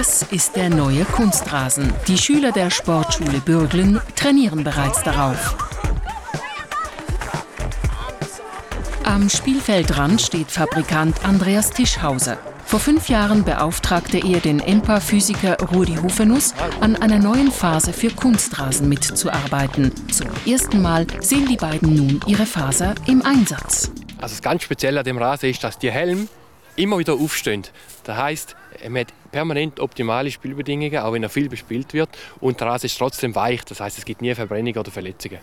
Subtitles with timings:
[0.00, 1.92] Das ist der neue Kunstrasen.
[2.08, 5.54] Die Schüler der Sportschule Bürglen trainieren bereits darauf.
[9.04, 12.38] Am Spielfeldrand steht Fabrikant Andreas Tischhauser.
[12.64, 18.88] Vor fünf Jahren beauftragte er den EMPA-Physiker Rudi Hufenuss, an einer neuen Phase für Kunstrasen
[18.88, 19.92] mitzuarbeiten.
[20.10, 23.90] Zum ersten Mal sehen die beiden nun ihre Faser im Einsatz.
[24.16, 26.26] Also das ganz Spezielle an dem Rasen ist, dass die Helme
[26.76, 27.64] immer wieder aufstehen.
[28.04, 28.56] Das heißt,
[28.88, 32.08] man hat permanent optimale Spielbedingungen, auch wenn er viel bespielt wird.
[32.40, 35.38] Und der Rasen ist trotzdem weich, das heißt, es gibt nie Verbrennungen oder Verletzungen.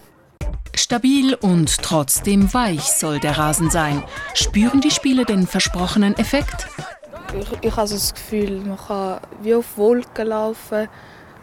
[0.75, 4.03] Stabil und trotzdem weich soll der Rasen sein.
[4.33, 6.67] Spüren die Spieler den versprochenen Effekt?
[7.37, 10.87] Ich, ich habe das Gefühl, man kann wie auf Wolken laufen.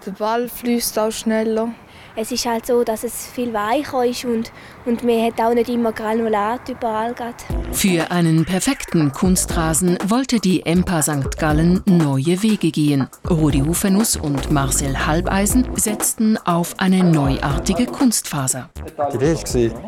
[0.07, 1.69] Der Ball fließt auch schneller.
[2.15, 4.53] Es ist halt so, dass es viel weicher ist und,
[4.85, 7.15] und man hat auch nicht immer Granulat überall.
[7.15, 7.35] Grad.
[7.73, 11.39] Für einen perfekten Kunstrasen wollte die EMPA St.
[11.39, 13.09] Gallen neue Wege gehen.
[13.29, 18.69] Rudi Hufenuss und Marcel Halbeisen setzten auf eine neuartige Kunstfaser.
[19.11, 19.35] Die Idee
[19.73, 19.81] war,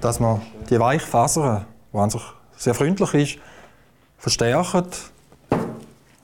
[0.00, 2.22] dass man die Weichfasern, die an sich
[2.56, 3.38] sehr freundlich ist,
[4.18, 5.12] verstärkt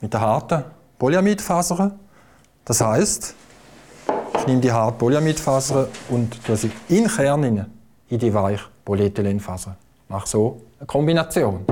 [0.01, 0.65] mit den harten
[0.99, 1.97] Polyamidfasern.
[2.65, 3.35] Das heißt,
[4.37, 7.65] ich nehme die harte Polyamidfasern und tue sie in den Kern
[8.09, 9.75] in die weiche Polyethylenfaser.
[10.07, 11.65] Mache so eine Kombination.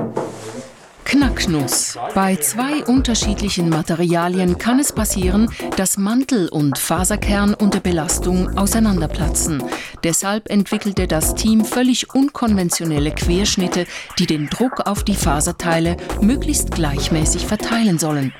[1.08, 1.98] Knackschnuss.
[2.14, 9.64] Bei zwei unterschiedlichen Materialien kann es passieren, dass Mantel und Faserkern unter Belastung auseinanderplatzen.
[10.04, 13.86] Deshalb entwickelte das Team völlig unkonventionelle Querschnitte,
[14.18, 18.34] die den Druck auf die Faserteile möglichst gleichmäßig verteilen sollen.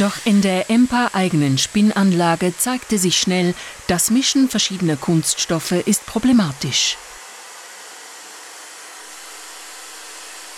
[0.00, 3.54] Doch in der EMPA-eigenen Spinnanlage zeigte sich schnell,
[3.86, 6.96] das Mischen verschiedener Kunststoffe ist problematisch.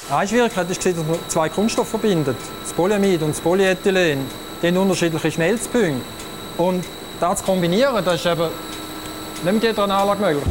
[0.08, 2.36] Eine Schwierigkeit ist, dass man zwei Kunststoffe verbindet.
[2.62, 4.20] Das Polyamid und das Polyethylen.
[4.62, 6.02] Die haben unterschiedliche Schmelzpunkte.
[6.56, 6.84] Und
[7.18, 8.48] das zu kombinieren, das ist eben
[9.42, 10.44] nicht mit jeder Anlage möglich.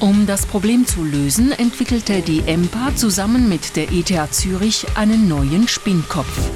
[0.00, 5.68] Um das Problem zu lösen, entwickelte die EMPA zusammen mit der ETH Zürich einen neuen
[5.68, 6.50] Spinnkopf.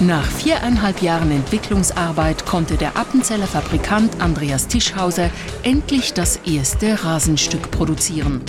[0.00, 5.28] Nach viereinhalb Jahren Entwicklungsarbeit konnte der Appenzeller Fabrikant Andreas Tischhauser
[5.62, 8.40] endlich das erste Rasenstück produzieren.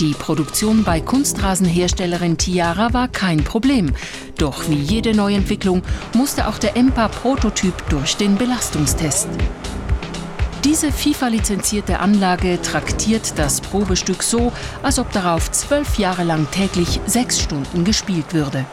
[0.00, 3.94] Die Produktion bei Kunstrasenherstellerin Tiara war kein Problem.
[4.36, 5.80] Doch wie jede Neuentwicklung
[6.12, 9.28] musste auch der EMPA-Prototyp durch den Belastungstest.
[10.62, 14.52] Diese FIFA-lizenzierte Anlage traktiert das Probestück so,
[14.82, 18.66] als ob darauf zwölf Jahre lang täglich sechs Stunden gespielt würde.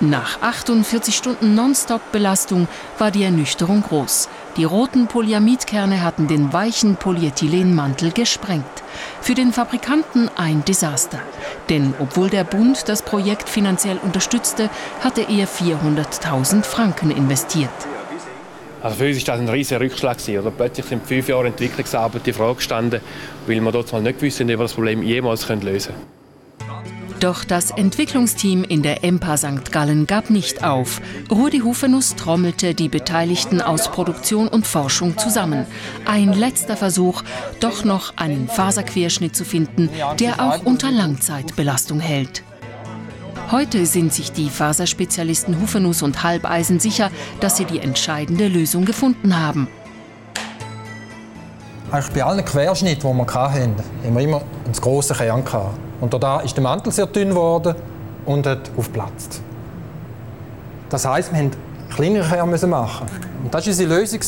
[0.00, 2.68] Nach 48 Stunden Nonstop-Belastung
[2.98, 4.28] war die Ernüchterung groß.
[4.58, 8.66] Die roten Polyamidkerne hatten den weichen Polyethylenmantel gesprengt.
[9.22, 11.18] Für den Fabrikanten ein Desaster.
[11.70, 14.68] Denn obwohl der Bund das Projekt finanziell unterstützte,
[15.00, 17.70] hatte er 400.000 Franken investiert.
[18.82, 20.18] Also für uns war das ein riesiger Rückschlag.
[20.28, 20.50] Oder?
[20.50, 23.00] Plötzlich sind fünf Jahre Entwicklungsarbeit in Frage gestanden,
[23.46, 26.15] weil wir dort mal nicht wussten, wie wir das Problem jemals lösen können.
[27.20, 29.72] Doch das Entwicklungsteam in der EMPA St.
[29.72, 31.00] Gallen gab nicht auf.
[31.30, 35.66] Rudi Hufenuss trommelte die Beteiligten aus Produktion und Forschung zusammen.
[36.04, 37.22] Ein letzter Versuch,
[37.58, 39.88] doch noch einen Faserquerschnitt zu finden,
[40.20, 42.42] der auch unter Langzeitbelastung hält.
[43.50, 47.10] Heute sind sich die Faserspezialisten Hufenuss und Halbeisen sicher,
[47.40, 49.68] dass sie die entscheidende Lösung gefunden haben.
[51.90, 55.44] Eigentlich bei allen Querschnitten, die wir hatten, haben wir immer einen grossen Kern.
[55.44, 55.85] Gehabt.
[56.00, 57.74] Und da ist der Mantel sehr dünn geworden
[58.26, 59.40] und hat aufgeplatzt.
[60.90, 61.60] Das heisst, wir mussten
[61.94, 63.06] kleinere Kerne machen.
[63.42, 64.20] Und das war unsere Lösung.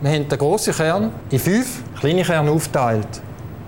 [0.00, 3.08] Wir haben den grossen Kern in fünf kleine Kerne aufgeteilt.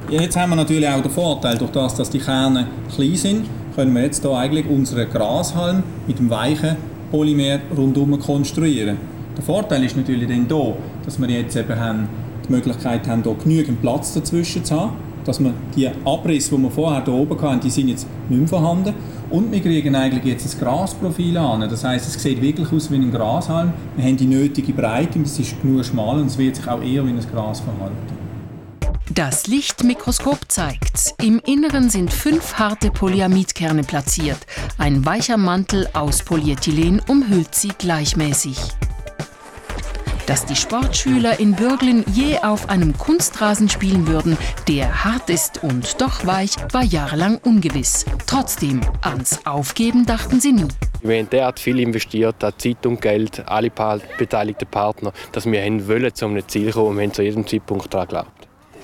[0.09, 3.93] Jetzt haben wir natürlich auch den Vorteil, durch das, dass die Kerne klein sind, können
[3.95, 6.77] wir jetzt hier eigentlich unseren Grashalm mit dem weichen
[7.11, 8.99] Polymer rundum konstruieren.
[9.37, 12.09] Der Vorteil ist natürlich dann hier, dass wir jetzt eben haben,
[12.47, 16.71] die Möglichkeit haben, hier genügend Platz dazwischen zu haben dass wir die Abrisse, die wir
[16.71, 18.95] vorher hier oben hatten, die sind jetzt nicht mehr vorhanden.
[19.29, 21.61] Und wir kriegen eigentlich jetzt ein Grasprofil an.
[21.69, 23.73] Das heißt, es sieht wirklich aus wie ein Grashalm.
[23.97, 27.05] Wir haben die nötige Breite, es ist genug schmal und es wird sich auch eher
[27.05, 28.17] wie ein Gras verhalten.
[29.15, 34.39] Das Lichtmikroskop zeigt, im Inneren sind fünf harte Polyamidkerne platziert.
[34.79, 38.59] Ein weicher Mantel aus Polyethylen umhüllt sie gleichmäßig.
[40.27, 44.37] Dass die Sportschüler in Bürglen je auf einem Kunstrasen spielen würden,
[44.67, 48.05] der hart ist und doch weich, war jahrelang ungewiss.
[48.27, 50.69] Trotzdem, ans Aufgeben dachten sie nie.
[51.03, 53.71] Wir haben derart viel investiert, an Zeit und Geld, alle
[54.19, 58.09] beteiligten Partner, dass wir wollen, zu einem Ziel kommen und haben zu jedem Zeitpunkt daran
[58.09, 58.36] geglaubt.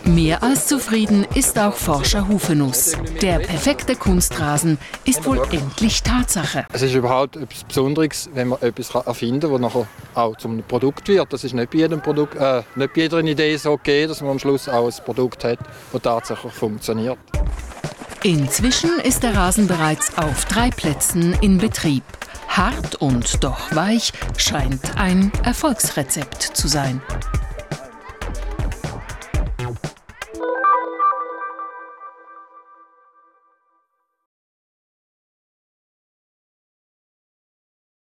[0.05, 2.97] Mehr als zufrieden ist auch Forscher Hufenuss.
[3.21, 6.67] Der perfekte Kunstrasen ist wohl endlich Tatsache.
[6.73, 11.07] Es ist überhaupt etwas Besonderes, wenn man etwas erfinden kann, das nachher auch zum Produkt
[11.07, 11.33] wird.
[11.33, 14.31] Das ist nicht bei, jedem Produkt, äh, nicht bei jeder Idee so okay, dass man
[14.31, 15.61] am Schluss auch ein Produkt hat,
[15.93, 17.19] das tatsächlich funktioniert.
[18.25, 22.03] Inzwischen ist der Rasen bereits auf drei Plätzen in Betrieb.
[22.49, 27.01] Hart und doch weich scheint ein Erfolgsrezept zu sein.